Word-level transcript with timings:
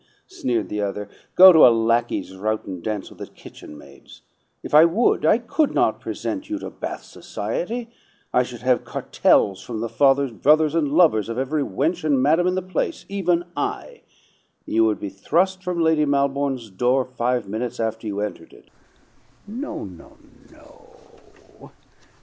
sneered 0.25 0.67
the 0.67 0.81
other. 0.81 1.07
"Go 1.35 1.51
to 1.53 1.59
a 1.59 1.69
lackeys' 1.69 2.35
rout 2.35 2.65
and 2.65 2.81
dance 2.81 3.11
with 3.11 3.19
the 3.19 3.27
kitchen 3.27 3.77
maids. 3.77 4.23
If 4.63 4.73
I 4.73 4.83
would, 4.83 5.25
I 5.27 5.37
could 5.37 5.75
not 5.75 5.99
present 5.99 6.49
you 6.49 6.57
to 6.57 6.71
Bath 6.71 7.03
society. 7.03 7.87
I 8.33 8.41
should 8.41 8.61
have 8.61 8.83
cartels 8.83 9.61
from 9.61 9.79
the 9.79 9.87
fathers, 9.89 10.31
brothers, 10.31 10.73
and 10.73 10.87
lovers 10.91 11.29
of 11.29 11.37
every 11.37 11.61
wench 11.61 12.03
and 12.03 12.19
madam 12.19 12.47
in 12.47 12.55
the 12.55 12.63
place, 12.63 13.05
even 13.09 13.43
I. 13.55 14.01
You 14.65 14.85
would 14.85 14.99
be 14.99 15.09
thrust 15.09 15.61
from 15.63 15.79
Lady 15.79 16.05
Malbourne's 16.05 16.71
door 16.71 17.05
five 17.05 17.47
minutes 17.47 17.79
after 17.79 18.07
you 18.07 18.21
entered 18.21 18.53
it." 18.53 18.69
"No, 19.45 19.83
no, 19.85 20.17
no!" 20.51 21.71